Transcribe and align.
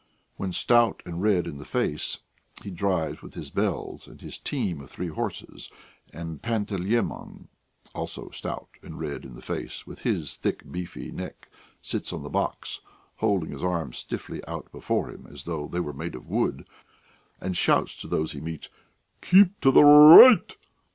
When 0.35 0.51
stout 0.51 1.03
and 1.05 1.21
red 1.21 1.45
in 1.45 1.59
the 1.59 1.63
face, 1.63 2.21
he 2.63 2.71
drives 2.71 3.21
with 3.21 3.35
his 3.35 3.51
bells 3.51 4.07
and 4.07 4.19
his 4.19 4.39
team 4.39 4.81
of 4.81 4.89
three 4.89 5.09
horses, 5.09 5.69
and 6.11 6.41
Panteleimon, 6.41 7.49
also 7.93 8.31
stout 8.31 8.69
and 8.81 8.99
red 8.99 9.23
in 9.25 9.35
the 9.35 9.43
face 9.43 9.85
with 9.85 9.99
his 9.99 10.37
thick 10.37 10.63
beefy 10.71 11.11
neck, 11.11 11.49
sits 11.83 12.11
on 12.11 12.23
the 12.23 12.29
box, 12.31 12.81
holding 13.17 13.51
his 13.51 13.63
arms 13.63 13.99
stiffly 13.99 14.43
out 14.47 14.71
before 14.71 15.11
him 15.11 15.27
as 15.29 15.43
though 15.43 15.67
they 15.67 15.79
were 15.79 15.93
made 15.93 16.15
of 16.15 16.27
wood, 16.27 16.67
and 17.39 17.55
shouts 17.55 17.95
to 17.97 18.07
those 18.07 18.31
he 18.31 18.41
meets: 18.41 18.69
"Keep 19.21 19.61
to 19.61 19.69
the 19.69 19.83
ri 19.83 20.25
i 20.25 20.31
ight!" 20.31 20.55